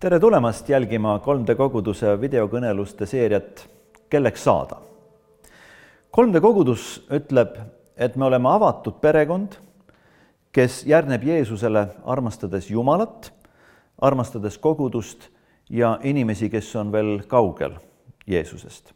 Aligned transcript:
tere 0.00 0.18
tulemast 0.20 0.68
jälgima 0.68 1.14
3D 1.24 1.54
koguduse 1.56 2.10
videokõneluste 2.20 3.06
seeriat 3.08 3.62
Kelleks 4.12 4.42
saada. 4.44 4.76
3D 6.12 6.42
kogudus 6.44 6.98
ütleb, 7.16 7.54
et 7.96 8.18
me 8.20 8.26
oleme 8.26 8.50
avatud 8.50 8.98
perekond, 9.00 9.56
kes 10.52 10.82
järgneb 10.84 11.24
Jeesusele, 11.24 11.86
armastades 12.04 12.68
Jumalat, 12.68 13.30
armastades 13.96 14.60
kogudust 14.60 15.30
ja 15.72 15.96
inimesi, 16.04 16.52
kes 16.52 16.76
on 16.76 16.92
veel 16.92 17.22
kaugel 17.24 17.80
Jeesusest. 18.26 18.92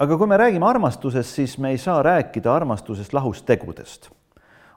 aga 0.00 0.16
kui 0.16 0.26
me 0.26 0.36
räägime 0.40 0.64
armastusest, 0.66 1.34
siis 1.34 1.58
me 1.58 1.76
ei 1.76 1.78
saa 1.78 2.02
rääkida 2.02 2.54
armastusest 2.54 3.12
lahus 3.12 3.42
tegudest. 3.42 4.10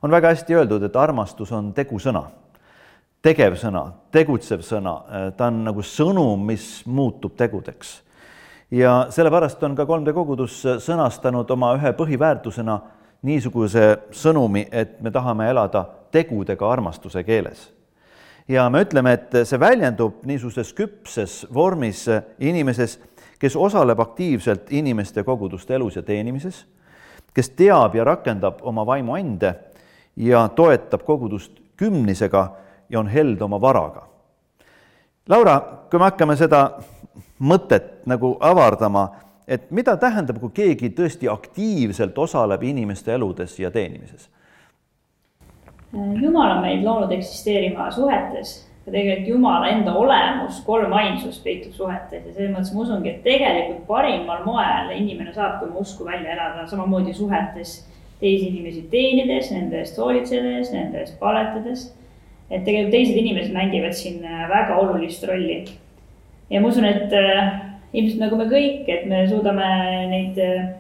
on 0.01 0.11
väga 0.11 0.27
hästi 0.27 0.53
öeldud, 0.55 0.83
et 0.83 0.95
armastus 0.95 1.51
on 1.51 1.73
tegusõna 1.73 2.27
tegevsõna, 3.23 3.83
tegutsev 4.11 4.63
sõna, 4.65 4.97
ta 5.37 5.47
on 5.47 5.63
nagu 5.63 5.83
sõnum, 5.85 6.41
mis 6.47 6.83
muutub 6.85 7.37
tegudeks. 7.39 8.01
ja 8.71 9.07
sellepärast 9.09 9.63
on 9.63 9.75
ka 9.75 9.85
3D 9.85 10.13
kogudus 10.13 10.63
sõnastanud 10.83 11.51
oma 11.51 11.75
ühe 11.77 11.93
põhiväärtusena 11.93 12.79
niisuguse 13.23 13.85
sõnumi, 14.11 14.67
et 14.71 14.99
me 15.01 15.11
tahame 15.11 15.49
elada 15.49 15.85
tegudega 16.11 16.71
armastuse 16.71 17.23
keeles. 17.23 17.71
ja 18.47 18.69
me 18.69 18.83
ütleme, 18.83 19.13
et 19.13 19.47
see 19.47 19.59
väljendub 19.59 20.25
niisuguses 20.25 20.73
küpses 20.73 21.45
vormis 21.53 22.05
inimeses, 22.39 22.99
kes 23.39 23.55
osaleb 23.55 23.99
aktiivselt 23.99 24.71
inimeste 24.71 25.19
ja 25.19 25.23
koguduste 25.23 25.75
elus 25.75 25.95
ja 25.95 26.01
teenimises, 26.01 26.65
kes 27.33 27.49
teab 27.49 27.95
ja 27.95 28.03
rakendab 28.03 28.59
oma 28.61 28.85
vaimuande 28.85 29.55
ja 30.15 30.47
toetab 30.49 31.03
kogudust 31.03 31.51
kümnisega 31.77 32.63
ja 32.93 32.99
on 32.99 33.09
helde 33.09 33.43
oma 33.43 33.61
varaga. 33.61 34.05
Laura, 35.29 35.59
kui 35.89 35.99
me 35.99 36.09
hakkame 36.11 36.35
seda 36.37 36.63
mõtet 37.41 38.03
nagu 38.09 38.35
avardama, 38.43 39.07
et 39.47 39.69
mida 39.71 39.95
tähendab, 39.97 40.39
kui 40.41 40.53
keegi 40.55 40.91
tõesti 40.95 41.29
aktiivselt 41.31 42.17
osaleb 42.17 42.63
inimeste 42.63 43.13
eludes 43.15 43.57
ja 43.59 43.71
teenimises? 43.71 44.29
jumal 45.93 46.55
on 46.55 46.61
meid 46.63 46.81
loonud 46.81 47.11
eksisteerima 47.13 47.91
suhetes 47.93 48.53
ja 48.85 48.91
tegelikult 48.91 49.27
Jumala 49.27 49.67
enda 49.69 49.93
olemus, 49.93 50.61
kolmainsus 50.65 51.37
peitub 51.43 51.75
suhetes 51.77 52.25
ja 52.25 52.33
selles 52.33 52.49
mõttes 52.55 52.71
ma 52.73 52.81
usungi, 52.81 53.11
et 53.11 53.19
tegelikult 53.23 53.83
parimal 53.87 54.41
moel 54.45 54.89
inimene 54.95 55.35
saabki 55.35 55.69
oma 55.69 55.83
usku 55.85 56.07
välja 56.07 56.33
elada, 56.33 56.65
samamoodi 56.67 57.13
suhetes 57.13 57.75
teisi 58.19 58.47
inimesi 58.49 58.87
teenides, 58.89 59.51
nende 59.53 59.83
eest 59.83 59.99
hoolitsedes, 60.01 60.73
nende 60.73 61.03
eest 61.03 61.19
paletades 61.21 61.91
et 62.49 62.63
tegelikult 62.65 62.93
teised 62.93 63.17
inimesed 63.17 63.53
mängivad 63.55 63.95
siin 63.97 64.23
äh, 64.25 64.45
väga 64.49 64.77
olulist 64.81 65.23
rolli. 65.27 65.63
ja 66.49 66.61
ma 66.61 66.69
usun, 66.69 66.85
et 66.85 67.13
äh, 67.13 67.51
ilmselt 67.93 68.21
nagu 68.25 68.37
me 68.39 68.47
kõik, 68.51 68.87
et 68.91 69.05
me 69.09 69.23
suudame 69.29 69.69
neid 70.11 70.39
äh, 70.41 70.73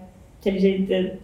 selliseid 0.43 1.19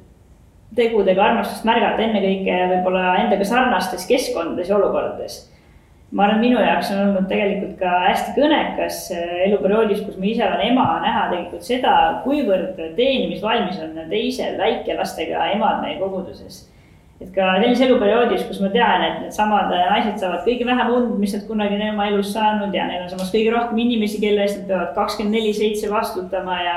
tegudega 0.78 1.24
armastust 1.26 1.66
märgata 1.66 2.04
ennekõike 2.06 2.58
võib-olla 2.72 3.16
endaga 3.24 3.46
sarnastes 3.46 4.06
keskkondades 4.08 4.70
ja 4.70 4.78
olukordades. 4.78 5.40
ma 6.12 6.26
arvan, 6.26 6.40
minu 6.42 6.62
jaoks 6.62 6.90
on 6.94 7.04
olnud 7.04 7.28
tegelikult 7.30 7.76
ka 7.82 7.90
hästi 8.08 8.34
kõnekas 8.38 9.02
eluperioodis, 9.46 10.02
kus 10.06 10.18
ma 10.18 10.26
ise 10.26 10.46
olen 10.46 10.64
ema, 10.72 10.88
näha 11.04 11.28
tegelikult 11.34 11.68
seda, 11.68 11.94
kuivõrd 12.24 12.80
teenimisvalmis 12.98 13.82
on 13.84 13.98
teised 14.10 14.58
väikelastega 14.58 15.52
emad 15.54 15.84
meie 15.84 16.00
koguduses 16.02 16.64
et 17.20 17.32
ka 17.36 17.50
sellises 17.58 17.84
eluperioodis, 17.84 18.46
kus 18.48 18.62
ma 18.64 18.70
tean, 18.72 19.04
et 19.04 19.20
needsamad 19.26 19.72
naised 19.74 20.22
saavad 20.22 20.46
kõige 20.46 20.68
vähem 20.68 20.92
und, 20.96 21.12
mis 21.20 21.36
nad 21.36 21.46
kunagi 21.50 21.76
on 21.76 21.86
oma 21.92 22.08
elus 22.08 22.32
saanud 22.36 22.76
ja 22.76 22.88
neil 22.88 23.04
on 23.04 23.12
samas 23.12 23.32
kõige 23.34 23.52
rohkem 23.54 23.82
inimesi, 23.84 24.22
kelle 24.24 24.46
eest 24.46 24.62
nad 24.62 24.70
peavad 24.72 24.94
kakskümmend 24.96 25.36
neli 25.36 25.54
seitse 25.56 25.92
vastutama 25.92 26.60
ja 26.64 26.76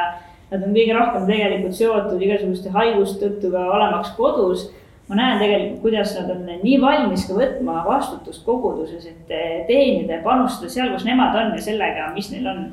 nad 0.51 0.65
on 0.67 0.75
kõige 0.75 0.97
rohkem 0.97 1.29
tegelikult 1.31 1.77
seotud 1.79 2.25
igasuguste 2.27 2.73
haiguste 2.75 3.23
tõttu 3.27 3.53
ka 3.55 3.67
olemaks 3.79 4.15
kodus. 4.19 4.71
ma 5.09 5.17
näen 5.19 5.41
tegelikult, 5.43 5.81
kuidas 5.83 6.15
nad 6.17 6.31
on 6.33 6.47
nii 6.63 6.79
valmis 6.81 7.27
ka 7.29 7.35
võtma 7.37 7.83
vastutust 7.85 8.45
koguduses, 8.47 9.07
et 9.07 9.33
teenida 9.69 10.15
ja 10.17 10.23
panustada 10.25 10.71
seal, 10.73 10.93
kus 10.95 11.05
nemad 11.05 11.37
on 11.37 11.53
ja 11.55 11.63
sellega, 11.63 12.11
mis 12.15 12.31
neil 12.33 12.47
on. 12.49 12.65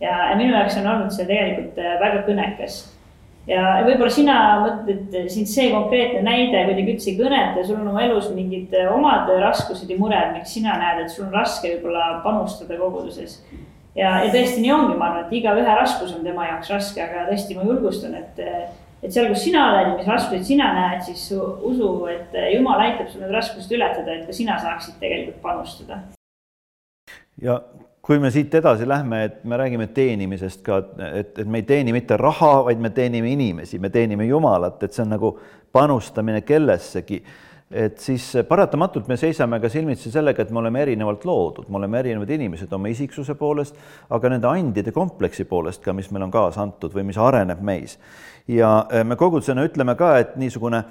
ja, 0.00 0.16
ja 0.30 0.36
minu 0.40 0.56
jaoks 0.56 0.78
on 0.80 0.90
olnud 0.90 1.14
see 1.14 1.28
tegelikult 1.28 1.78
väga 2.02 2.24
kõnekas 2.26 2.82
ja 3.48 3.62
võib-olla 3.86 4.12
sina 4.12 4.36
mõtled, 4.62 5.16
sind 5.32 5.50
see 5.50 5.70
konkreetne 5.72 6.22
näide 6.26 6.62
kuidagi 6.68 6.94
üldse 6.94 7.10
ei 7.12 7.18
kõneta, 7.18 7.64
sul 7.66 7.80
on 7.80 7.90
oma 7.90 8.04
elus 8.06 8.30
mingid 8.34 8.74
äh, 8.78 8.90
omad 8.92 9.30
raskused 9.42 9.90
ja 9.90 9.98
mured, 9.98 10.36
miks 10.36 10.54
sina 10.54 10.76
näed, 10.80 11.04
et 11.04 11.14
sul 11.14 11.26
on 11.26 11.34
raske 11.34 11.74
võib-olla 11.74 12.22
panustada 12.24 12.78
koguduses. 12.78 13.40
ja, 13.98 14.14
ja 14.24 14.30
tõesti 14.30 14.62
nii 14.62 14.72
ongi, 14.76 14.96
ma 14.96 15.10
arvan, 15.10 15.26
et 15.26 15.36
igaühe 15.40 15.76
raskus 15.80 16.14
on 16.14 16.24
tema 16.26 16.48
jaoks 16.48 16.72
raske, 16.76 17.02
aga 17.02 17.26
tõesti 17.30 17.58
ma 17.58 17.66
julgustan, 17.66 18.16
et, 18.20 18.42
et 19.02 19.10
seal, 19.10 19.28
kus 19.32 19.44
sina 19.48 19.68
oled 19.72 19.90
ja 19.90 19.94
mis 19.98 20.10
raskuseid 20.14 20.48
sina 20.48 20.72
näed, 20.78 21.06
siis 21.10 21.28
usu, 21.34 21.92
et 22.12 22.36
Jumal 22.54 22.86
aitab 22.86 23.10
sul 23.10 23.24
need 23.24 23.34
raskused 23.34 23.74
ületada, 23.74 24.18
et 24.18 24.28
ka 24.28 24.36
sina 24.36 24.58
saaksid 24.62 25.00
tegelikult 25.02 25.42
panustada. 25.42 26.04
ja 27.42 27.58
kui 28.02 28.18
me 28.18 28.30
siit 28.34 28.54
edasi 28.54 28.86
lähme, 28.88 29.24
et 29.24 29.44
me 29.44 29.56
räägime 29.56 29.86
teenimisest 29.94 30.64
ka, 30.66 30.80
et, 31.06 31.38
et 31.38 31.46
me 31.46 31.60
ei 31.62 31.66
teeni 31.66 31.94
mitte 31.94 32.16
raha, 32.18 32.64
vaid 32.66 32.82
me 32.82 32.90
teenime 32.90 33.30
inimesi, 33.30 33.78
me 33.78 33.92
teenime 33.94 34.26
Jumalat, 34.26 34.82
et 34.82 34.92
see 34.92 35.04
on 35.04 35.14
nagu 35.14 35.36
panustamine 35.72 36.42
kellessegi. 36.42 37.22
et 37.72 37.96
siis 37.98 38.26
paratamatult 38.48 39.06
me 39.08 39.16
seisame 39.16 39.56
ka 39.60 39.68
silmitsi 39.72 40.10
sellega, 40.12 40.42
et 40.42 40.50
me 40.52 40.58
oleme 40.60 40.82
erinevalt 40.82 41.22
loodud, 41.24 41.70
me 41.72 41.78
oleme 41.78 42.02
erinevad 42.02 42.30
inimesed 42.34 42.72
oma 42.76 42.90
isiksuse 42.92 43.32
poolest, 43.34 43.78
aga 44.12 44.28
nende 44.28 44.50
andide 44.50 44.92
kompleksi 44.92 45.46
poolest 45.48 45.80
ka, 45.80 45.94
mis 45.96 46.10
meil 46.12 46.26
on 46.26 46.34
kaasa 46.34 46.60
antud 46.66 46.92
või 46.92 47.06
mis 47.08 47.16
areneb 47.16 47.62
meis. 47.64 47.96
ja 48.48 48.74
eh, 48.90 49.04
me 49.04 49.16
kogudusena 49.16 49.64
ütleme 49.64 49.94
ka, 49.96 50.18
et 50.18 50.36
niisugune 50.36 50.82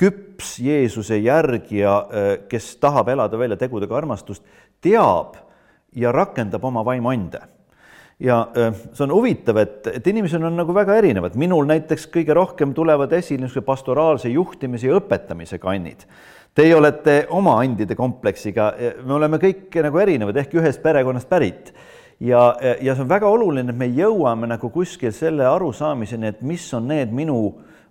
küps 0.00 0.56
Jeesuse 0.64 1.18
järgija, 1.18 2.00
eh, 2.08 2.32
kes 2.48 2.76
tahab 2.80 3.08
elada 3.08 3.38
välja 3.38 3.58
tegudega 3.60 3.98
armastust, 3.98 4.46
teab 4.80 5.49
ja 5.96 6.12
rakendab 6.12 6.64
oma 6.64 6.84
vaimuande. 6.84 7.40
ja 8.20 8.42
see 8.52 9.04
on 9.06 9.14
huvitav, 9.14 9.56
et, 9.56 9.86
et 9.96 10.06
inimesed 10.06 10.42
on 10.44 10.58
nagu 10.60 10.74
väga 10.76 10.98
erinevad, 11.00 11.38
minul 11.40 11.64
näiteks 11.64 12.04
kõige 12.12 12.34
rohkem 12.36 12.74
tulevad 12.76 13.12
esile 13.16 13.46
niisuguse 13.46 13.64
pastoraalse 13.64 14.28
juhtimise 14.28 14.90
ja 14.90 14.98
õpetamise 14.98 15.56
kannid. 15.58 16.04
Teie 16.54 16.74
olete 16.76 17.22
oma 17.32 17.54
andide 17.62 17.96
kompleksiga, 17.96 18.74
me 19.06 19.16
oleme 19.16 19.38
kõik 19.40 19.78
nagu 19.86 20.02
erinevad, 20.02 20.36
ehk 20.36 20.58
ühest 20.60 20.82
perekonnast 20.84 21.30
pärit 21.30 21.72
ja, 22.20 22.56
ja 22.80 22.94
see 22.94 23.04
on 23.06 23.08
väga 23.08 23.28
oluline, 23.30 23.72
et 23.72 23.78
me 23.78 23.88
jõuame 23.88 24.50
nagu 24.50 24.70
kuskil 24.74 25.14
selle 25.16 25.46
arusaamiseni, 25.48 26.34
et 26.34 26.42
mis 26.44 26.66
on 26.76 26.88
need 26.90 27.12
minu 27.16 27.40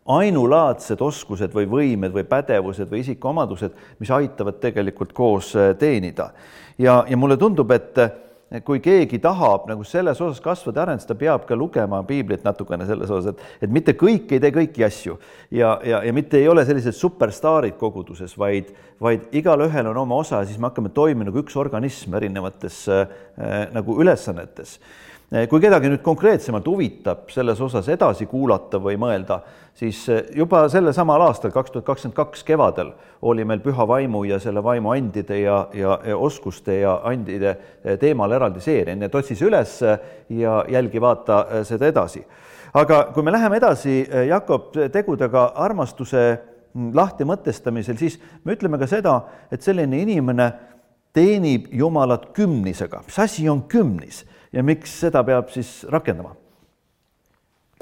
ainulaadsed 0.09 1.01
oskused 1.05 1.53
või 1.53 1.67
võimed 1.69 2.15
või 2.15 2.25
pädevused 2.27 2.89
või 2.89 3.03
isikuomadused, 3.03 3.75
mis 4.01 4.11
aitavad 4.11 4.57
tegelikult 4.63 5.13
koos 5.13 5.53
teenida. 5.79 6.31
Ja, 6.79 7.03
ja 7.09 7.17
mulle 7.17 7.37
tundub, 7.37 7.71
et 7.75 7.99
kui 8.65 8.79
keegi 8.81 9.19
tahab 9.21 9.67
nagu 9.69 9.83
selles 9.85 10.17
osas 10.25 10.39
kasvada 10.41 10.79
ja 10.79 10.85
areneda, 10.87 11.03
siis 11.03 11.11
ta 11.11 11.17
peab 11.17 11.43
ka 11.45 11.57
lugema 11.57 11.99
piiblit 12.07 12.45
natukene 12.45 12.87
selles 12.89 13.11
osas, 13.13 13.35
et, 13.35 13.43
et 13.67 13.73
mitte 13.73 13.93
kõik 13.97 14.31
ei 14.33 14.41
tee 14.41 14.53
kõiki 14.55 14.85
asju. 14.87 15.19
Ja, 15.53 15.75
ja, 15.85 16.01
ja 16.07 16.13
mitte 16.15 16.39
ei 16.39 16.47
ole 16.49 16.63
sellised 16.65 16.97
superstaarid 16.97 17.77
koguduses, 17.77 18.33
vaid, 18.39 18.71
vaid 19.01 19.29
igalühel 19.37 19.91
on 19.91 20.01
oma 20.05 20.17
osa 20.23 20.41
siis 20.47 20.57
me 20.57 20.71
hakkame 20.71 20.89
toimima 20.95 21.29
nagu 21.29 21.43
üks 21.43 21.59
organism 21.61 22.17
erinevates 22.17 22.81
äh, 22.89 23.05
nagu 23.75 23.99
ülesannetes 24.01 24.79
kui 25.29 25.61
kedagi 25.61 25.91
nüüd 25.91 26.01
konkreetsemalt 26.01 26.65
huvitab 26.65 27.27
selles 27.29 27.59
osas 27.61 27.87
edasi 27.93 28.25
kuulata 28.25 28.79
või 28.81 28.95
mõelda, 28.97 29.39
siis 29.77 30.01
eh, 30.09 30.23
juba 30.35 30.63
sellel 30.73 30.93
samal 30.95 31.21
aastal, 31.21 31.53
kaks 31.53 31.73
tuhat 31.73 31.85
kakskümmend 31.85 32.17
kaks 32.17 32.41
kevadel 32.47 32.89
oli 33.29 33.45
meil 33.45 33.61
püha 33.61 33.85
vaimu 33.87 34.23
ja 34.25 34.39
selle 34.41 34.63
vaimu 34.65 34.89
andide 34.95 35.37
ja, 35.37 35.59
ja, 35.77 35.99
ja 36.09 36.17
oskuste 36.17 36.79
ja 36.79 36.95
andide 37.05 37.51
eh, 37.51 37.97
teemal 38.01 38.33
eraldi 38.33 38.63
seeria, 38.63 38.95
nii 38.97 39.05
et 39.05 39.17
otsi 39.19 39.37
see 39.37 39.49
üles 39.51 39.75
ja 40.33 40.55
jälgi 40.69 41.01
vaata 41.01 41.63
seda 41.67 41.91
edasi. 41.93 42.23
aga 42.73 43.03
kui 43.13 43.23
me 43.23 43.31
läheme 43.31 43.57
edasi 43.57 43.99
Jakob 44.27 44.73
tegudega 44.91 45.51
armastuse 45.55 46.23
mm, 46.73 46.89
lahtimõtestamisel, 46.95 48.01
siis 48.01 48.17
me 48.43 48.57
ütleme 48.57 48.81
ka 48.81 48.89
seda, 48.89 49.21
et 49.51 49.61
selline 49.61 50.01
inimene 50.01 50.51
teenib 51.13 51.69
Jumalat 51.71 52.31
kümnisega. 52.33 53.05
mis 53.05 53.19
asi 53.19 53.49
on 53.49 53.63
kümnis? 53.69 54.25
Ja 54.53 54.63
miks 54.65 54.99
seda 55.05 55.23
peab 55.25 55.49
siis 55.53 55.81
rakendama? 55.89 56.35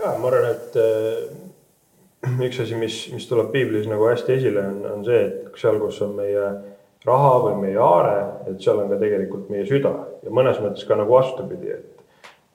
ja 0.02 0.14
ma 0.22 0.32
arvan, 0.32 0.50
et 0.52 0.80
äh, 0.82 2.40
üks 2.48 2.62
asi, 2.64 2.78
mis, 2.80 3.02
mis 3.14 3.28
tuleb 3.30 3.52
piiblis 3.54 3.88
nagu 3.90 4.10
hästi 4.10 4.36
esile, 4.38 4.66
on, 4.72 4.82
on 4.92 5.06
see, 5.08 5.22
et 5.28 5.62
seal, 5.62 5.80
kus 5.82 6.02
on 6.06 6.16
meie 6.18 6.48
raha 7.08 7.34
või 7.46 7.60
meie 7.62 7.80
aare, 7.82 8.18
et 8.52 8.62
seal 8.64 8.82
on 8.82 8.92
ka 8.92 9.00
tegelikult 9.02 9.52
meie 9.54 9.66
süda 9.70 9.94
ja 10.26 10.34
mõnes 10.34 10.60
mõttes 10.64 10.88
ka 10.88 10.98
nagu 11.00 11.16
vastupidi, 11.18 11.76
et 11.78 11.94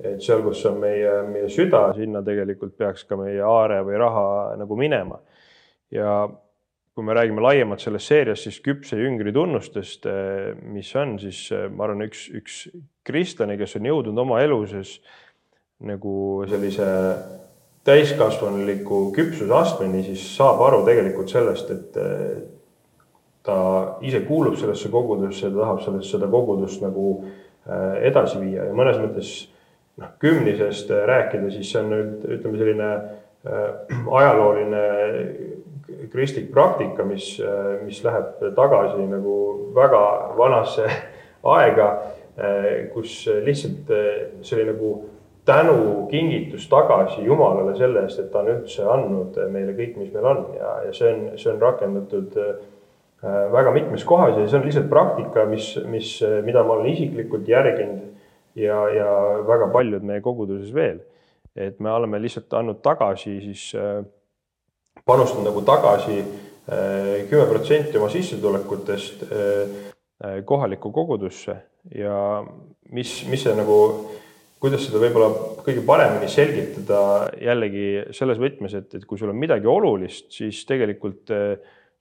et 0.03 0.23
seal, 0.25 0.41
kus 0.43 0.65
on 0.67 0.81
meie, 0.83 1.11
meie 1.29 1.49
süda, 1.53 1.85
sinna 1.95 2.25
tegelikult 2.27 2.73
peaks 2.79 3.05
ka 3.07 3.15
meie 3.21 3.43
aare 3.47 3.83
või 3.87 4.01
raha 4.01 4.25
nagu 4.59 4.79
minema. 4.79 5.21
ja 5.95 6.25
kui 6.93 7.05
me 7.07 7.15
räägime 7.17 7.41
laiemalt 7.41 7.81
sellest 7.81 8.11
seeriast, 8.11 8.45
siis 8.45 8.59
küpse 8.65 8.99
jüngri 9.01 9.33
tunnustest, 9.33 10.05
mis 10.75 10.91
on 11.01 11.15
siis, 11.21 11.47
ma 11.73 11.87
arvan, 11.87 12.05
üks, 12.05 12.27
üks 12.37 12.59
kristlane, 13.07 13.57
kes 13.61 13.79
on 13.79 13.89
jõudnud 13.89 14.19
oma 14.21 14.43
eluses 14.45 14.99
nagu 15.83 16.43
sellise 16.51 16.89
täiskasvanuliku 17.89 19.07
küpsusastmeni, 19.17 20.05
siis 20.07 20.27
saab 20.37 20.61
aru 20.69 20.83
tegelikult 20.87 21.33
sellest, 21.33 21.73
et 21.73 21.97
ta 23.43 23.57
ise 24.07 24.21
kuulub 24.29 24.55
sellesse 24.61 24.93
kogudusse, 24.93 25.49
ta 25.49 25.65
tahab 25.65 25.81
sellest, 25.83 26.13
seda 26.13 26.29
kogudust 26.31 26.85
nagu 26.85 27.17
edasi 28.05 28.39
viia. 28.43 28.69
Ja 28.69 28.77
mõnes 28.77 29.01
mõttes 29.03 29.33
noh, 29.99 30.13
kümnisest 30.23 30.93
rääkida, 31.09 31.51
siis 31.57 31.73
see 31.73 31.83
on 31.83 31.91
nüüd 31.91 32.29
ütleme, 32.37 32.61
selline 32.61 32.93
ajalooline 34.21 34.85
kristlik 36.13 36.51
praktika, 36.53 37.05
mis, 37.05 37.35
mis 37.85 38.03
läheb 38.05 38.43
tagasi 38.57 39.07
nagu 39.11 39.37
väga 39.77 40.03
vanasse 40.39 40.87
aega, 41.57 41.89
kus 42.95 43.25
lihtsalt 43.45 43.91
see 44.41 44.59
oli 44.59 44.69
nagu 44.71 44.93
tänukingitus 45.45 46.69
tagasi 46.71 47.25
Jumalale 47.27 47.75
selle 47.77 48.05
eest, 48.07 48.21
et 48.23 48.31
ta 48.31 48.45
on 48.45 48.53
üldse 48.53 48.87
andnud 48.87 49.41
meile 49.51 49.75
kõik, 49.75 49.97
mis 49.99 50.13
meil 50.15 50.29
on 50.31 50.45
ja, 50.55 50.77
ja 50.87 50.95
see 50.95 51.11
on, 51.11 51.25
see 51.41 51.51
on 51.51 51.59
rakendatud 51.63 52.39
väga 53.53 53.75
mitmes 53.75 54.05
kohas 54.07 54.39
ja 54.39 54.47
see 54.47 54.59
on 54.59 54.67
lihtsalt 54.67 54.89
praktika, 54.91 55.45
mis, 55.51 55.75
mis, 55.91 56.15
mida 56.47 56.63
ma 56.67 56.77
olen 56.77 56.91
isiklikult 56.95 57.49
järginud 57.49 58.13
ja, 58.59 58.79
ja 58.91 59.11
väga 59.47 59.69
paljud 59.73 60.05
meie 60.07 60.21
koguduses 60.21 60.75
veel. 60.75 61.01
et 61.57 61.81
me 61.81 61.91
oleme 61.93 62.21
lihtsalt 62.23 62.55
andnud 62.57 62.81
tagasi 62.83 63.41
siis 63.45 63.75
äh, 63.77 64.05
panustan 65.05 65.45
nagu 65.47 65.63
tagasi 65.67 66.19
eh, 66.19 67.27
kümme 67.31 67.47
protsenti 67.51 67.99
oma 67.99 68.11
sissetulekutest 68.13 69.25
eh, 69.27 69.77
eh, 70.25 70.41
kohalikku 70.47 70.93
kogudusse 70.95 71.57
ja 71.95 72.17
mis, 72.95 73.15
mis 73.31 73.43
see 73.43 73.55
nagu, 73.59 73.77
kuidas 74.63 74.87
seda 74.87 75.03
võib-olla 75.03 75.59
kõige 75.67 75.83
paremini 75.87 76.31
selgitada 76.31 77.29
jällegi 77.43 77.87
selles 78.15 78.39
võtmes, 78.43 78.77
et, 78.79 78.91
et 78.99 79.07
kui 79.09 79.19
sul 79.19 79.33
on 79.33 79.39
midagi 79.39 79.67
olulist, 79.67 80.29
siis 80.35 80.63
tegelikult 80.69 81.33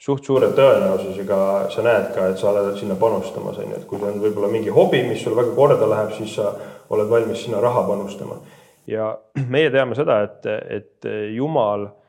suht 0.02 0.26
suure 0.26 0.52
tõenäosusega 0.58 1.40
sa 1.74 1.86
näed 1.86 2.12
ka, 2.14 2.28
et 2.30 2.42
sa 2.42 2.50
oled 2.52 2.78
sinna 2.78 2.98
panustamas, 3.02 3.58
on 3.62 3.74
ju, 3.74 3.80
et 3.82 3.88
kui 3.90 4.02
see 4.02 4.10
on 4.10 4.22
võib-olla 4.22 4.50
mingi 4.54 4.74
hobi, 4.74 5.02
mis 5.06 5.22
sul 5.26 5.38
väga 5.38 5.56
korda 5.58 5.90
läheb, 5.90 6.14
siis 6.18 6.36
sa 6.38 6.52
oled 6.94 7.10
valmis 7.10 7.42
sinna 7.46 7.62
raha 7.62 7.82
panustama. 7.90 8.38
ja 8.90 9.16
meie 9.56 9.74
teame 9.74 9.98
seda, 9.98 10.22
et, 10.28 10.46
et 10.78 11.10
Jumal 11.34 11.90
Äh, 11.90 12.01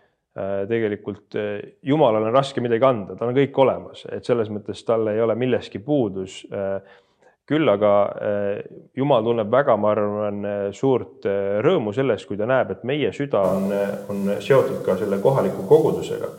tegelikult 0.68 1.36
äh, 1.36 1.76
Jumalal 1.84 2.24
on 2.24 2.32
raske 2.32 2.62
midagi 2.64 2.86
anda, 2.88 3.16
tal 3.18 3.32
on 3.32 3.36
kõik 3.36 3.58
olemas, 3.60 4.06
et 4.08 4.24
selles 4.24 4.48
mõttes 4.52 4.80
tal 4.88 5.10
ei 5.12 5.20
ole 5.20 5.36
milleski 5.38 5.82
puudus. 5.84 6.42
Äh, 6.52 7.00
küll 7.52 7.68
aga 7.68 7.90
Jumal 8.96 9.24
tunneb 9.26 9.50
väga, 9.52 9.74
ma 9.76 9.90
arvan, 9.90 10.44
suurt 10.72 11.26
rõõmu 11.66 11.90
sellest, 11.92 12.24
kui 12.28 12.38
ta 12.38 12.46
näeb, 12.48 12.70
et 12.70 12.84
meie 12.86 13.10
süda 13.12 13.40
on, 13.44 13.66
on 14.14 14.30
seotud 14.40 14.78
ka 14.86 14.94
selle 15.00 15.18
kohaliku 15.20 15.66
kogudusega, 15.68 16.30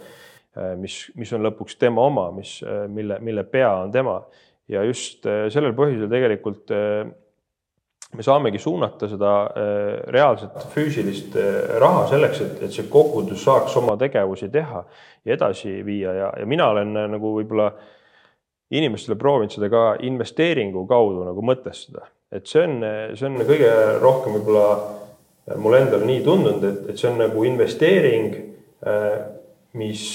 mis, 0.80 0.96
mis 1.20 1.34
on 1.36 1.44
lõpuks 1.44 1.76
tema 1.78 2.08
oma, 2.08 2.30
mis, 2.34 2.56
mille, 2.96 3.20
mille 3.22 3.44
pea 3.52 3.74
on 3.84 3.92
tema 3.94 4.16
ja 4.72 4.86
just 4.88 5.28
sellel 5.28 5.76
põhjusel 5.78 6.10
tegelikult 6.10 6.72
me 8.14 8.24
saamegi 8.24 8.60
suunata 8.62 9.08
seda 9.10 9.32
äh, 9.44 10.04
reaalset 10.14 10.68
füüsilist 10.74 11.36
äh, 11.40 11.78
raha 11.82 12.06
selleks, 12.12 12.42
et, 12.46 12.62
et 12.68 12.76
see 12.76 12.86
kogudus 12.92 13.42
saaks 13.46 13.76
oma 13.82 13.96
tegevusi 14.00 14.50
teha 14.54 14.84
ja 15.26 15.38
edasi 15.38 15.80
viia 15.86 16.14
ja, 16.18 16.30
ja 16.40 16.46
mina 16.50 16.70
olen 16.74 16.94
äh, 17.00 17.08
nagu 17.16 17.34
võib-olla 17.40 17.72
inimestele 18.74 19.18
proovinud 19.20 19.54
seda 19.54 19.70
ka 19.70 19.86
investeeringu 20.06 20.86
kaudu 20.90 21.26
nagu 21.26 21.46
mõtestada, 21.46 22.08
et 22.34 22.50
see 22.50 22.64
on, 22.66 22.80
see 23.14 23.28
on 23.30 23.42
kõige 23.46 23.74
rohkem 24.02 24.38
võib-olla 24.40 25.58
mulle 25.62 25.84
endale 25.84 26.08
nii 26.10 26.24
tundunud, 26.26 26.64
et, 26.70 26.80
et 26.94 26.98
see 26.98 27.10
on 27.12 27.20
nagu 27.20 27.44
investeering, 27.46 28.38
mis 29.78 30.06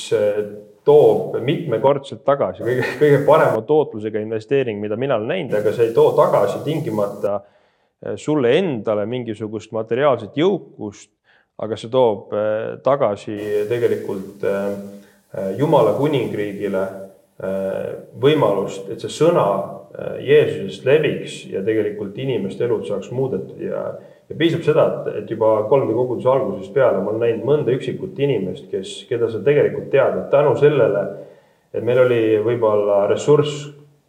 toob 0.89 1.37
mitmekordselt 1.45 2.25
tagasi, 2.27 2.65
kõige, 2.67 2.89
kõige 2.99 3.21
parema 3.29 3.61
tootlusega 3.69 4.25
investeering, 4.25 4.81
mida 4.83 4.99
mina 4.99 5.21
olen 5.21 5.31
näinud, 5.31 5.55
aga 5.61 5.77
see 5.77 5.91
ei 5.91 5.95
too 5.95 6.11
tagasi 6.17 6.65
tingimata 6.67 7.37
äh, 7.37 7.47
sulle 8.17 8.53
endale 8.59 9.07
mingisugust 9.11 9.73
materiaalset 9.75 10.37
jõukust, 10.39 11.11
aga 11.59 11.79
see 11.79 11.91
toob 11.91 12.35
äh, 12.35 12.79
tagasi 12.85 13.37
tegelikult 13.71 14.47
äh, 14.47 14.71
Jumala 15.59 15.93
kuningriigile 15.93 16.87
võimalust, 18.19 18.87
et 18.91 19.03
see 19.05 19.13
sõna 19.13 19.45
Jeesusest 20.25 20.87
leviks 20.89 21.35
ja 21.53 21.61
tegelikult 21.63 22.17
inimeste 22.19 22.65
elud 22.65 22.87
saaks 22.89 23.13
muudetud. 23.15 23.61
Ja, 23.61 23.83
ja 24.25 24.39
piisab 24.41 24.65
seda, 24.65 24.87
et, 24.89 25.21
et 25.21 25.31
juba 25.35 25.53
3D 25.69 25.93
koguduse 25.93 26.33
algusest 26.33 26.73
peale 26.75 27.03
ma 27.05 27.13
olen 27.13 27.23
näinud 27.27 27.45
mõnda 27.47 27.77
üksikut 27.77 28.19
inimest, 28.25 28.71
kes, 28.73 28.95
keda 29.07 29.29
sa 29.31 29.43
tegelikult 29.45 29.93
tead, 29.93 30.17
et 30.17 30.33
tänu 30.33 30.57
sellele, 30.59 31.05
et 31.77 31.85
meil 31.85 32.01
oli 32.07 32.23
võib-olla 32.49 33.03
ressurss 33.13 33.69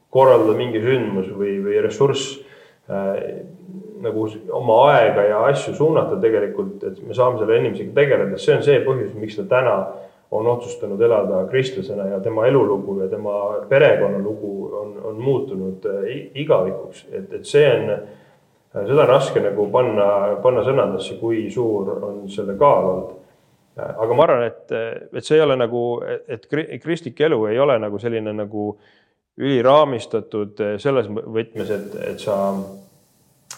korraldada 0.10 0.56
mingi 0.58 0.82
sündmus 0.82 1.28
või, 1.36 1.58
või 1.68 1.84
ressurss 1.84 2.38
äh, 2.40 2.49
nagu 2.90 4.28
oma 4.56 4.76
aega 4.94 5.24
ja 5.28 5.40
asju 5.52 5.76
suunata 5.78 6.18
tegelikult, 6.22 6.84
et 6.88 7.02
me 7.06 7.14
saame 7.14 7.38
selle 7.38 7.60
inimesega 7.60 7.94
tegeleda, 7.96 8.38
see 8.42 8.56
on 8.56 8.64
see 8.66 8.80
põhjus, 8.86 9.12
miks 9.20 9.38
ta 9.38 9.46
täna 9.52 9.76
on 10.32 10.48
otsustanud 10.48 11.02
elada 11.02 11.44
kristlasena 11.50 12.08
ja 12.08 12.20
tema 12.20 12.46
elulugu 12.46 13.00
ja 13.02 13.08
tema 13.10 13.32
perekonnalugu 13.70 14.76
on, 14.82 14.98
on 15.04 15.22
muutunud 15.22 15.86
äh, 15.86 16.04
igavikuks, 16.36 17.08
et, 17.12 17.34
et 17.34 17.46
see 17.46 17.66
on, 17.74 17.90
äh, 17.90 18.84
seda 18.86 19.02
on 19.02 19.10
raske 19.10 19.42
nagu 19.42 19.66
panna, 19.74 20.10
panna 20.44 20.64
sõnadesse, 20.66 21.18
kui 21.22 21.48
suur 21.52 21.96
on 21.98 22.22
selle 22.30 22.54
kaal 22.62 22.92
olnud. 22.92 23.18
Äh, 23.80 23.90
aga 24.06 24.18
ma 24.18 24.28
arvan, 24.28 24.46
et, 24.52 24.78
et 25.18 25.26
see 25.26 25.40
ei 25.40 25.46
ole 25.48 25.58
nagu, 25.58 25.84
et 26.30 26.46
kristlik 26.84 27.22
elu 27.26 27.42
ei 27.50 27.60
ole 27.60 27.80
nagu 27.82 28.00
selline 28.02 28.36
nagu 28.38 28.72
üliraamistatud 29.40 30.60
selles 30.84 31.08
võtmes, 31.10 31.72
et, 31.72 31.98
et 32.12 32.20
sa 32.20 32.36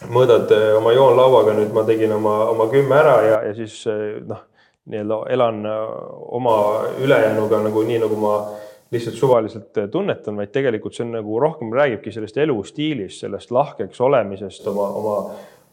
mõõdad 0.09 0.51
eh, 0.55 0.71
oma 0.77 0.93
joonlauaga, 0.95 1.53
nüüd 1.57 1.75
ma 1.75 1.83
tegin 1.85 2.13
oma, 2.15 2.37
oma 2.51 2.67
kümme 2.71 2.97
ära 2.97 3.15
ja, 3.25 3.37
ja 3.49 3.53
siis 3.57 3.75
eh, 3.89 4.17
noh, 4.25 4.47
nii-öelda 4.89 5.21
elan 5.35 5.61
eh, 5.67 5.93
oma 6.39 6.57
ülejäänuga 7.03 7.61
nagu 7.67 7.85
nii, 7.85 8.01
nagu 8.05 8.17
ma 8.21 8.35
lihtsalt 8.91 9.19
suvaliselt 9.19 9.77
tunnetan, 9.91 10.39
vaid 10.39 10.51
tegelikult 10.51 10.97
see 10.97 11.05
on 11.05 11.15
nagu 11.15 11.37
rohkem 11.39 11.71
räägibki 11.75 12.11
sellest 12.11 12.39
elustiilist, 12.43 13.21
sellest 13.23 13.53
lahkeks 13.55 14.01
olemisest 14.03 14.67
oma, 14.67 14.89
oma, 14.99 15.13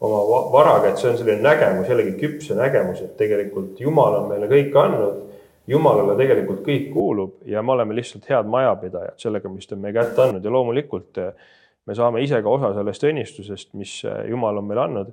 oma 0.07 0.21
varaga, 0.53 0.91
et 0.91 1.01
see 1.01 1.09
on 1.11 1.17
selline 1.19 1.43
nägemus, 1.43 1.89
jällegi 1.89 2.15
küpse 2.21 2.55
nägemus, 2.55 3.01
et 3.03 3.17
tegelikult 3.19 3.81
Jumal 3.83 4.21
on 4.21 4.31
meile 4.31 4.47
kõik 4.51 4.77
andnud. 4.79 5.28
Jumalale 5.69 6.15
tegelikult 6.17 6.63
kõik 6.65 6.89
kuulub 6.93 7.45
ja 7.45 7.61
me 7.61 7.75
oleme 7.75 7.93
lihtsalt 7.97 8.25
head 8.29 8.49
majapidajad 8.49 9.21
sellega, 9.21 9.51
mis 9.53 9.69
ta 9.69 9.75
on 9.77 9.83
meie 9.83 9.93
kätte 9.93 10.23
andnud 10.23 10.45
ja 10.45 10.53
loomulikult 10.53 11.19
me 11.89 11.97
saame 11.97 12.21
ise 12.21 12.43
ka 12.45 12.53
osa 12.53 12.71
sellest 12.77 13.05
õnnistusest, 13.09 13.73
mis 13.79 13.99
äh, 14.05 14.23
Jumal 14.29 14.61
on 14.61 14.69
meile 14.69 14.85
andnud. 14.85 15.11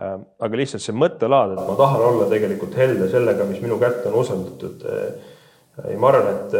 Äh, 0.00 0.18
aga 0.46 0.60
lihtsalt 0.60 0.84
see 0.84 0.96
mõttelaad, 0.96 1.56
et 1.56 1.62
ma 1.68 1.78
tahan 1.78 2.04
olla 2.10 2.28
tegelikult 2.30 2.76
helde 2.80 3.08
sellega, 3.12 3.46
mis 3.48 3.62
minu 3.64 3.76
kätte 3.80 4.08
on 4.10 4.20
usaldatud. 4.22 4.86
Äh, 4.88 5.34
ja 5.92 5.98
ma 6.00 6.08
arvan, 6.08 6.30
et, 6.32 6.54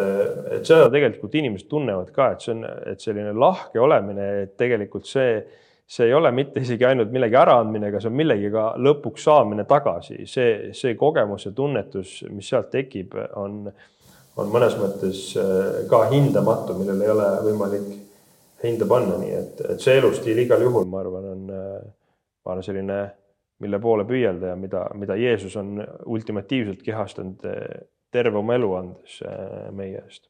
et 0.59 0.69
seda 0.69 0.91
tegelikult 0.93 1.37
inimesed 1.41 1.71
tunnevad 1.71 2.11
ka, 2.13 2.35
et 2.35 2.45
see 2.45 2.53
on, 2.53 2.67
et 2.93 3.01
selline 3.01 3.33
lahke 3.33 3.81
olemine, 3.81 4.27
et 4.43 4.53
tegelikult 4.61 5.09
see, 5.09 5.39
see 5.87 6.09
ei 6.09 6.15
ole 6.15 6.33
mitte 6.35 6.61
isegi 6.61 6.85
ainult 6.85 7.13
millegi 7.15 7.37
äraandmine, 7.39 7.91
aga 7.91 8.01
see 8.03 8.11
on 8.11 8.17
millegiga 8.19 8.65
lõpuks 8.83 9.27
saamine 9.29 9.67
tagasi, 9.71 10.25
see, 10.31 10.73
see 10.75 10.97
kogemus 10.99 11.47
ja 11.47 11.53
tunnetus, 11.55 12.19
mis 12.31 12.49
sealt 12.51 12.73
tekib, 12.73 13.15
on, 13.39 13.61
on 14.37 14.51
mõnes 14.53 14.75
mõttes 14.81 15.23
ka 15.91 16.03
hindamatu, 16.11 16.75
millel 16.81 17.05
ei 17.05 17.13
ole 17.15 17.29
võimalik 17.47 17.93
hinda 18.65 18.89
panna, 18.91 19.21
nii 19.21 19.37
et, 19.37 19.63
et 19.75 19.85
see 19.85 19.99
elustiil 20.01 20.43
igal 20.43 20.65
juhul, 20.67 20.89
ma 20.91 21.05
arvan, 21.05 21.31
on, 21.35 21.45
ma 21.47 22.55
arvan, 22.55 22.67
selline, 22.67 23.01
mille 23.63 23.79
poole 23.81 24.05
püüelda 24.09 24.53
ja 24.53 24.57
mida, 24.59 24.89
mida 24.99 25.15
Jeesus 25.17 25.55
on 25.61 25.79
ultimatiivselt 26.13 26.83
kehastanud 26.85 27.47
terve 28.13 28.39
oma 28.43 28.57
elu 28.59 28.73
andes 28.81 29.21
äh, 29.25 29.69
meie 29.77 30.03
eest 30.03 30.27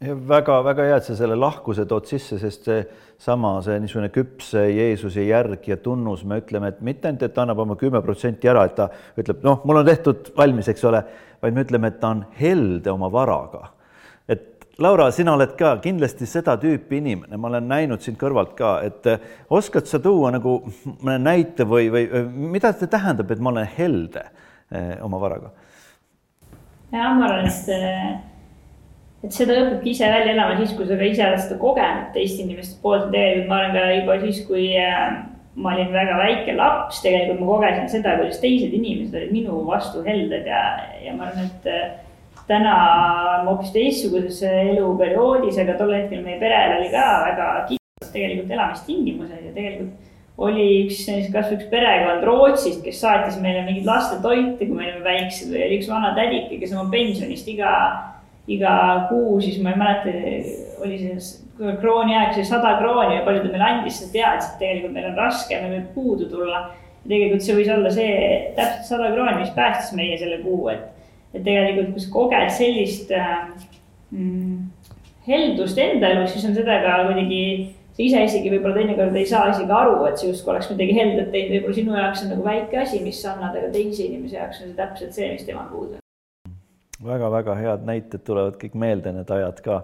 väga-väga 0.00 0.86
hea, 0.88 0.96
et 0.96 1.08
sa 1.08 1.16
selle 1.18 1.36
lahkuse 1.36 1.84
tood 1.88 2.06
sisse, 2.08 2.38
sest 2.40 2.68
seesama, 2.70 3.58
see 3.64 3.76
niisugune 3.82 4.08
küps 4.14 4.54
Jeesuse 4.56 5.26
järg 5.26 5.66
ja 5.68 5.76
tunnus, 5.76 6.22
me 6.24 6.40
ütleme, 6.40 6.70
et 6.72 6.80
mitte 6.80 7.10
ainult, 7.10 7.26
et 7.26 7.34
ta 7.36 7.44
annab 7.44 7.60
oma 7.66 7.76
kümme 7.80 8.00
protsenti 8.04 8.48
ära, 8.48 8.64
et 8.64 8.78
ta 8.78 8.88
ütleb, 9.20 9.42
noh, 9.44 9.60
mul 9.68 9.82
on 9.82 9.90
tehtud 9.90 10.32
valmis, 10.38 10.70
eks 10.72 10.86
ole, 10.88 11.02
vaid 11.42 11.56
me 11.56 11.66
ütleme, 11.66 11.92
et 11.92 12.00
ta 12.00 12.14
on 12.14 12.24
helde 12.40 12.94
oma 12.94 13.12
varaga 13.12 13.68
Laura, 14.80 15.10
sina 15.12 15.34
oled 15.36 15.50
ka 15.58 15.74
kindlasti 15.84 16.24
seda 16.24 16.54
tüüpi 16.60 17.02
inimene, 17.02 17.36
ma 17.36 17.50
olen 17.50 17.66
näinud 17.68 18.00
sind 18.00 18.16
kõrvalt 18.20 18.54
ka, 18.56 18.78
et 18.88 19.04
oskad 19.52 19.84
sa 19.84 20.00
tuua 20.00 20.30
nagu 20.32 20.54
mõne 21.02 21.18
näite 21.20 21.66
või, 21.68 21.90
või 21.92 22.22
mida 22.54 22.70
see 22.72 22.88
tähendab, 22.88 23.28
et 23.28 23.42
ma 23.44 23.52
olen 23.52 23.68
helde 23.76 24.24
eh, 24.24 24.94
oma 25.04 25.20
varaga? 25.20 25.52
ja 26.94 27.12
ma 27.12 27.28
arvan, 27.28 27.50
et 27.50 28.39
et 29.24 29.34
seda 29.36 29.56
õpibki 29.60 29.92
ise 29.92 30.08
välja 30.08 30.34
elama 30.34 30.56
siis, 30.60 30.72
kui 30.76 30.88
sa 30.88 30.96
ka 30.96 31.08
ise 31.08 31.26
oled 31.26 31.42
seda 31.44 31.58
kogenud 31.60 32.12
teiste 32.14 32.44
inimeste 32.44 32.80
poolt. 32.82 33.08
Ja 33.08 33.12
tegelikult 33.12 33.50
ma 33.50 33.60
olen 33.60 33.74
ka 33.76 33.86
juba 33.94 34.18
siis, 34.24 34.42
kui 34.48 34.66
äh, 34.80 35.16
ma 35.60 35.74
olin 35.74 35.90
väga 35.92 36.18
väike 36.20 36.54
laps, 36.56 37.02
tegelikult 37.04 37.42
ma 37.42 37.50
kogesin 37.54 37.90
seda, 37.92 38.16
kuidas 38.20 38.40
teised 38.42 38.76
inimesed 38.76 39.16
olid 39.18 39.34
minu 39.34 39.64
vastu 39.68 40.04
helded 40.06 40.46
ja, 40.48 40.62
ja 41.04 41.16
ma 41.16 41.28
arvan, 41.28 41.50
et 41.50 41.68
äh, 41.68 41.90
täna 42.50 42.76
ma 43.44 43.48
hoopis 43.50 43.74
teistsuguses 43.74 44.40
eluperioodis, 44.48 45.58
aga 45.62 45.76
tol 45.78 45.92
hetkel 45.94 46.22
meie 46.24 46.40
perel 46.40 46.78
oli 46.78 46.88
ka 46.92 47.08
väga 47.28 47.50
kitsad 47.68 48.14
tegelikult 48.14 48.54
elamistingimused 48.56 49.44
ja 49.50 49.52
tegelikult 49.54 50.08
oli 50.40 50.66
üks, 50.86 51.02
kasvõi 51.34 51.58
üks 51.58 51.66
perekond 51.68 52.24
Rootsist, 52.24 52.80
kes 52.80 53.02
saatis 53.02 53.36
meile 53.42 53.60
mingeid 53.66 53.84
lastetoite, 53.84 54.64
kui 54.64 54.72
me 54.72 54.86
olime 54.86 55.04
väiksed 55.04 55.50
või 55.52 55.66
oli 55.66 55.76
üks 55.82 55.90
vana 55.90 56.14
tädike, 56.16 56.56
kes 56.62 56.72
oma 56.72 56.86
pensionist 56.94 57.50
iga 57.52 57.72
iga 58.50 58.74
kuu, 59.10 59.38
siis 59.42 59.60
ma 59.62 59.74
ei 59.74 59.80
mäleta, 59.80 60.12
oli 60.84 60.98
see 60.98 61.72
krooni 61.80 62.16
aeg, 62.16 62.34
see 62.34 62.46
sada 62.48 62.76
krooni 62.80 63.18
ja 63.18 63.24
palju 63.26 63.44
ta 63.44 63.52
meile 63.52 63.66
andis, 63.66 64.00
sa 64.00 64.12
teadsid, 64.12 64.54
et 64.54 64.62
tegelikult 64.62 64.94
meil 64.96 65.10
on 65.12 65.18
raske, 65.20 65.58
meil 65.60 65.76
võib 65.76 65.90
puudu 65.96 66.30
tulla. 66.30 66.62
tegelikult 67.08 67.44
see 67.44 67.56
võis 67.56 67.70
olla 67.72 67.90
see 67.94 68.14
täpselt 68.56 68.88
sada 68.90 69.10
krooni, 69.14 69.38
mis 69.40 69.52
päästis 69.56 69.94
meie 69.96 70.18
selle 70.20 70.40
kuu, 70.42 70.68
et, 70.72 70.82
et 71.32 71.44
tegelikult, 71.46 71.94
kui 71.94 72.04
sa 72.04 72.14
koged 72.16 72.54
sellist 72.56 73.12
äh, 73.16 73.38
mm, 74.10 74.58
heldust 75.28 75.78
enda 75.80 76.10
elus, 76.14 76.34
siis 76.34 76.48
on 76.48 76.58
seda 76.58 76.80
ka 76.84 76.98
kuidagi 77.08 77.42
sa 77.94 78.04
ise 78.04 78.26
isegi 78.26 78.52
võib-olla 78.52 78.80
teinekord 78.80 79.16
ei 79.16 79.26
saa 79.28 79.48
isegi 79.52 79.72
aru, 79.76 79.96
et 80.08 80.20
see 80.20 80.30
justkui 80.32 80.54
oleks 80.54 80.70
midagi 80.72 80.98
heldet 80.98 81.32
teinud, 81.32 81.56
võib-olla 81.56 81.80
sinu 81.80 81.98
jaoks 81.98 82.26
on 82.26 82.34
nagu 82.34 82.46
väike 82.46 82.84
asi, 82.84 83.02
mis 83.04 83.22
sa 83.22 83.34
annad, 83.36 83.56
aga 83.56 83.72
teise 83.74 84.06
inimese 84.06 84.40
jaoks 84.40 84.62
on 84.62 84.70
see 84.70 84.78
täpselt 84.78 85.16
see, 85.16 85.32
mis 85.34 85.48
temal 85.48 85.68
puudu 85.72 85.98
on 85.98 86.09
väga-väga 87.04 87.56
head 87.56 87.88
näited 87.88 88.24
tulevad 88.24 88.58
kõik 88.60 88.76
meelde, 88.78 89.12
need 89.12 89.30
ajad 89.30 89.60
ka. 89.64 89.82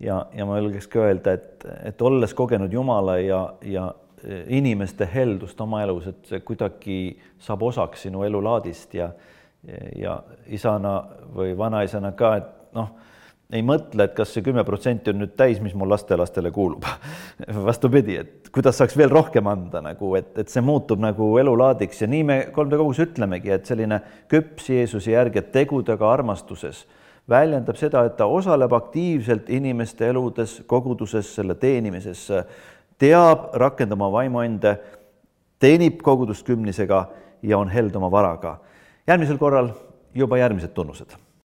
ja, 0.00 0.26
ja 0.36 0.46
ma 0.46 0.58
julgeks 0.58 0.88
ka 0.88 1.06
öelda, 1.08 1.36
et, 1.36 1.66
et 1.84 2.02
olles 2.02 2.34
kogenud 2.34 2.72
Jumala 2.72 3.18
ja, 3.18 3.42
ja 3.62 3.90
inimeste 4.48 5.08
heldust 5.08 5.60
oma 5.60 5.82
elus, 5.82 6.06
et 6.06 6.26
see 6.28 6.40
kuidagi 6.44 6.96
saab 7.40 7.62
osaks 7.62 8.02
sinu 8.08 8.24
elulaadist 8.24 8.94
ja 8.94 9.12
ja 9.96 10.22
isana 10.48 11.02
või 11.36 11.52
vanaisana 11.58 12.12
ka, 12.16 12.36
et 12.36 12.76
noh 12.76 12.94
ei 13.52 13.62
mõtle, 13.66 14.06
et 14.06 14.14
kas 14.14 14.30
see 14.34 14.44
kümme 14.46 14.62
protsenti 14.66 15.10
on 15.10 15.20
nüüd 15.22 15.32
täis, 15.38 15.58
mis 15.62 15.74
mul 15.78 15.90
lastelastele 15.90 16.52
kuulub 16.54 16.86
vastupidi, 17.68 18.16
et 18.22 18.50
kuidas 18.54 18.78
saaks 18.78 18.96
veel 18.98 19.10
rohkem 19.10 19.46
anda 19.50 19.82
nagu, 19.84 20.12
et, 20.18 20.30
et 20.38 20.52
see 20.52 20.62
muutub 20.64 21.02
nagu 21.02 21.32
elulaadiks 21.40 22.04
ja 22.04 22.08
nii 22.10 22.26
me 22.26 22.38
3D 22.54 22.78
kogus 22.80 23.02
ütlemegi, 23.02 23.52
et 23.54 23.66
selline 23.66 24.00
küps 24.30 24.70
Jeesuse 24.70 25.14
järgi, 25.14 25.42
tegudega 25.54 26.12
armastuses 26.12 26.84
väljendab 27.30 27.78
seda, 27.78 28.04
et 28.06 28.16
ta 28.18 28.26
osaleb 28.30 28.72
aktiivselt 28.74 29.50
inimeste 29.54 30.08
eludes, 30.10 30.60
koguduses, 30.70 31.34
selle 31.34 31.54
teenimises, 31.58 32.26
teab 33.00 33.50
rakendama 33.58 34.10
vaimuande, 34.12 34.76
teenib 35.62 36.02
kogudust 36.06 36.46
kümnisega 36.46 37.04
ja 37.42 37.58
on 37.58 37.70
held 37.70 37.96
oma 37.96 38.10
varaga. 38.10 38.58
järgmisel 39.06 39.38
korral 39.38 39.72
juba 40.14 40.38
järgmised 40.38 40.70
tunnused 40.74 41.18